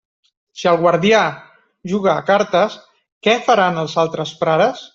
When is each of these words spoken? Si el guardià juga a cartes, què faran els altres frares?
Si 0.61 0.69
el 0.69 0.77
guardià 0.83 1.19
juga 1.91 2.09
a 2.15 2.25
cartes, 2.31 2.79
què 3.27 3.37
faran 3.51 3.79
els 3.83 3.97
altres 4.05 4.33
frares? 4.43 4.87